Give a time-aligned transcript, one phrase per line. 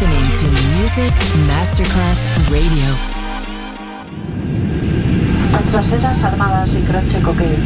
[0.00, 0.46] listening to
[0.78, 1.12] Music
[1.48, 2.94] Masterclass Radio.
[5.72, 7.58] Francesas armadas y croce coquet.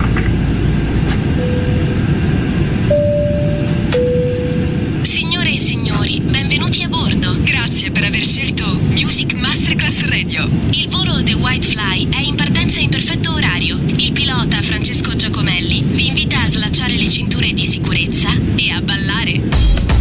[5.03, 7.37] Signore e signori, benvenuti a bordo.
[7.43, 10.49] Grazie per aver scelto Music Masterclass Radio.
[10.71, 13.79] Il volo The White Fly è in partenza in perfetto orario.
[13.85, 19.39] Il pilota Francesco Giacomelli vi invita a slacciare le cinture di sicurezza e a ballare.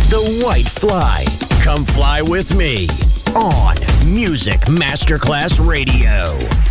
[0.07, 1.30] The White Fly.
[1.63, 2.87] Come fly with me
[3.35, 3.75] on
[4.05, 6.70] Music Masterclass Radio.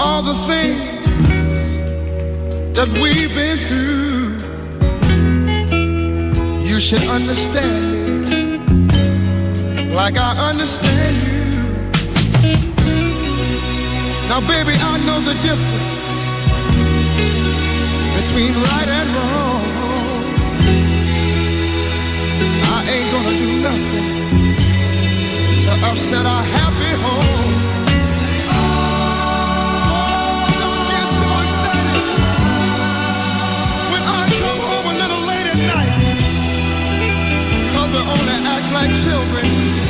[0.00, 0.80] All the things
[2.74, 4.32] that we've been through,
[6.64, 11.40] you should understand me like I understand you.
[14.30, 16.10] Now, baby, I know the difference
[18.18, 19.64] between right and wrong.
[22.74, 24.08] I ain't gonna do nothing
[25.64, 27.59] to upset our happy home.
[38.08, 39.89] Only act like children